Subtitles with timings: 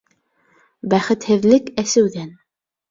[0.95, 2.37] Бәхетһеҙлек әсеүҙән